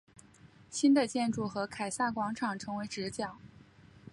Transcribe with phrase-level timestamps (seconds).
[0.71, 3.37] 新的建筑和凯撒广场成为直角。